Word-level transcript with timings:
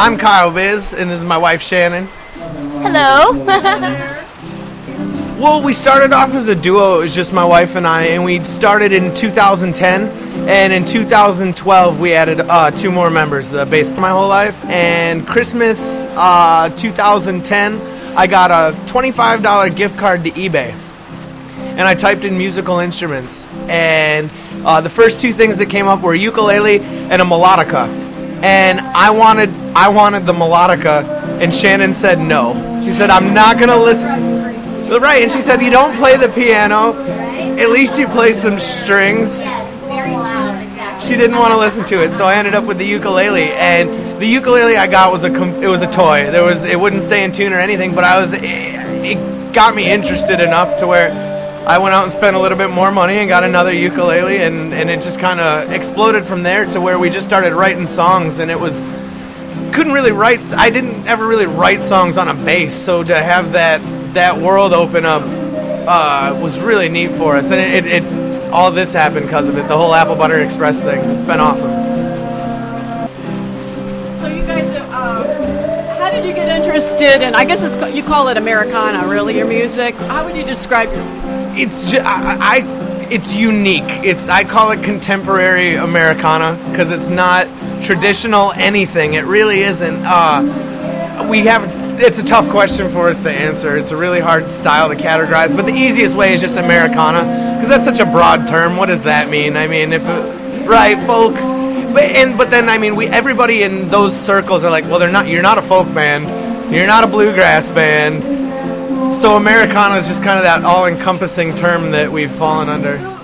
I'm 0.00 0.16
Kyle 0.16 0.52
Biss, 0.52 0.96
and 0.96 1.10
this 1.10 1.18
is 1.18 1.24
my 1.24 1.38
wife 1.38 1.60
Shannon. 1.60 2.06
Hello. 2.84 4.14
Well, 5.38 5.62
we 5.62 5.72
started 5.72 6.12
off 6.12 6.34
as 6.34 6.48
a 6.48 6.54
duo. 6.56 6.98
It 6.98 7.02
was 7.02 7.14
just 7.14 7.32
my 7.32 7.44
wife 7.44 7.76
and 7.76 7.86
I, 7.86 8.06
and 8.06 8.24
we 8.24 8.42
started 8.42 8.92
in 8.92 9.14
2010. 9.14 10.48
And 10.48 10.72
in 10.72 10.84
2012, 10.84 12.00
we 12.00 12.12
added 12.12 12.40
uh, 12.40 12.72
two 12.72 12.90
more 12.90 13.08
members, 13.08 13.54
uh, 13.54 13.64
based 13.64 13.94
my 13.98 14.10
whole 14.10 14.26
life. 14.26 14.64
And 14.64 15.24
Christmas 15.24 16.06
uh, 16.16 16.70
2010, 16.76 17.74
I 18.16 18.26
got 18.26 18.50
a 18.50 18.76
$25 18.86 19.76
gift 19.76 19.96
card 19.96 20.24
to 20.24 20.30
eBay. 20.32 20.72
And 21.76 21.82
I 21.82 21.94
typed 21.94 22.24
in 22.24 22.36
musical 22.36 22.80
instruments. 22.80 23.46
And 23.68 24.32
uh, 24.64 24.80
the 24.80 24.90
first 24.90 25.20
two 25.20 25.32
things 25.32 25.58
that 25.58 25.66
came 25.66 25.86
up 25.86 26.02
were 26.02 26.16
ukulele 26.16 26.80
and 26.80 27.22
a 27.22 27.24
melodica. 27.24 28.07
And 28.42 28.80
I 28.80 29.10
wanted, 29.10 29.50
I 29.74 29.88
wanted 29.88 30.26
the 30.26 30.32
melodica, 30.32 31.04
and 31.40 31.52
Shannon 31.52 31.92
said 31.92 32.18
no. 32.20 32.54
She 32.84 32.92
said, 32.92 33.10
I'm 33.10 33.34
not 33.34 33.58
to 33.58 33.76
listen. 33.76 34.08
Right, 34.88 35.22
and 35.22 35.30
she 35.30 35.40
said, 35.40 35.60
You 35.60 35.70
don't 35.70 35.96
play 35.96 36.16
the 36.16 36.28
piano, 36.28 36.94
at 37.58 37.70
least 37.70 37.98
you 37.98 38.06
play 38.06 38.32
some 38.32 38.58
strings. 38.58 39.42
She 41.02 41.16
didn't 41.16 41.36
want 41.36 41.52
to 41.52 41.58
listen 41.58 41.84
to 41.86 42.02
it, 42.02 42.10
so 42.10 42.24
I 42.26 42.34
ended 42.34 42.54
up 42.54 42.64
with 42.64 42.78
the 42.78 42.86
ukulele. 42.86 43.50
And 43.52 44.20
the 44.20 44.26
ukulele 44.26 44.76
I 44.76 44.86
got 44.86 45.12
was 45.12 45.24
a 45.24 45.30
com- 45.30 45.62
it 45.62 45.68
was 45.68 45.82
a 45.82 45.90
toy. 45.90 46.30
There 46.30 46.44
was 46.44 46.64
it 46.64 46.78
wouldn't 46.78 47.02
stay 47.02 47.24
in 47.24 47.32
tune 47.32 47.52
or 47.52 47.60
anything, 47.60 47.94
but 47.94 48.04
I 48.04 48.20
was 48.20 48.32
it, 48.32 48.42
it 48.42 49.54
got 49.54 49.74
me 49.74 49.90
interested 49.90 50.40
enough 50.40 50.78
to 50.80 50.86
where 50.86 51.10
I 51.68 51.76
went 51.76 51.94
out 51.94 52.04
and 52.04 52.12
spent 52.12 52.34
a 52.34 52.38
little 52.38 52.56
bit 52.56 52.70
more 52.70 52.90
money 52.90 53.16
and 53.16 53.28
got 53.28 53.44
another 53.44 53.74
ukulele, 53.74 54.38
and 54.38 54.72
and 54.72 54.88
it 54.88 55.02
just 55.02 55.20
kind 55.20 55.38
of 55.38 55.70
exploded 55.70 56.24
from 56.24 56.42
there 56.42 56.64
to 56.64 56.80
where 56.80 56.98
we 56.98 57.10
just 57.10 57.26
started 57.26 57.52
writing 57.52 57.86
songs, 57.86 58.38
and 58.38 58.50
it 58.50 58.58
was 58.58 58.80
couldn't 59.74 59.92
really 59.92 60.10
write. 60.10 60.40
I 60.54 60.70
didn't 60.70 61.06
ever 61.06 61.28
really 61.28 61.44
write 61.44 61.82
songs 61.82 62.16
on 62.16 62.26
a 62.26 62.32
bass, 62.32 62.74
so 62.74 63.04
to 63.04 63.14
have 63.14 63.52
that 63.52 63.82
that 64.14 64.38
world 64.38 64.72
open 64.72 65.04
up 65.04 65.22
uh, 65.26 66.38
was 66.40 66.58
really 66.58 66.88
neat 66.88 67.10
for 67.10 67.36
us, 67.36 67.50
and 67.50 67.60
it, 67.60 67.84
it, 67.84 68.02
it 68.02 68.52
all 68.52 68.70
this 68.70 68.94
happened 68.94 69.26
because 69.26 69.50
of 69.50 69.58
it. 69.58 69.68
The 69.68 69.76
whole 69.76 69.92
Applebutter 69.92 70.42
Express 70.42 70.82
thing. 70.82 70.98
It's 71.10 71.24
been 71.24 71.38
awesome. 71.38 72.07
Interested 76.78 77.26
in? 77.26 77.34
I 77.34 77.44
guess 77.44 77.64
it's 77.64 77.96
you 77.96 78.04
call 78.04 78.28
it 78.28 78.36
Americana, 78.36 79.08
really, 79.08 79.36
your 79.36 79.48
music. 79.48 79.96
How 79.96 80.24
would 80.24 80.36
you 80.36 80.44
describe? 80.44 80.88
It's 81.58 81.90
ju- 81.90 81.98
I, 81.98 82.36
I 82.40 83.08
it's 83.10 83.34
unique. 83.34 83.82
It's 84.04 84.28
I 84.28 84.44
call 84.44 84.70
it 84.70 84.84
contemporary 84.84 85.74
Americana 85.74 86.56
because 86.70 86.92
it's 86.92 87.08
not 87.08 87.48
traditional 87.82 88.52
anything. 88.52 89.14
It 89.14 89.24
really 89.24 89.58
isn't. 89.58 90.02
Uh, 90.04 91.26
we 91.28 91.40
have. 91.46 91.66
It's 92.00 92.20
a 92.20 92.24
tough 92.24 92.48
question 92.48 92.88
for 92.90 93.08
us 93.08 93.24
to 93.24 93.30
answer. 93.32 93.76
It's 93.76 93.90
a 93.90 93.96
really 93.96 94.20
hard 94.20 94.48
style 94.48 94.88
to 94.88 94.94
categorize, 94.94 95.56
but 95.56 95.66
the 95.66 95.74
easiest 95.74 96.16
way 96.16 96.32
is 96.32 96.40
just 96.40 96.56
Americana 96.56 97.22
because 97.56 97.68
that's 97.70 97.84
such 97.84 97.98
a 97.98 98.06
broad 98.06 98.46
term. 98.46 98.76
What 98.76 98.86
does 98.86 99.02
that 99.02 99.28
mean? 99.28 99.56
I 99.56 99.66
mean, 99.66 99.92
if 99.92 100.02
it, 100.04 100.68
right 100.68 100.96
folk, 101.08 101.34
but 101.34 102.04
and 102.04 102.38
but 102.38 102.52
then 102.52 102.68
I 102.68 102.78
mean, 102.78 102.94
we 102.94 103.08
everybody 103.08 103.64
in 103.64 103.88
those 103.88 104.16
circles 104.16 104.62
are 104.62 104.70
like, 104.70 104.84
well, 104.84 105.00
they're 105.00 105.10
not. 105.10 105.26
You're 105.26 105.42
not 105.42 105.58
a 105.58 105.62
folk 105.62 105.92
band. 105.92 106.47
You're 106.70 106.86
not 106.86 107.02
a 107.02 107.06
bluegrass 107.06 107.68
band. 107.70 109.16
So 109.16 109.36
Americana 109.36 109.96
is 109.96 110.06
just 110.06 110.22
kind 110.22 110.38
of 110.38 110.44
that 110.44 110.64
all-encompassing 110.64 111.54
term 111.54 111.92
that 111.92 112.12
we've 112.12 112.30
fallen 112.30 112.68
under. 112.68 113.17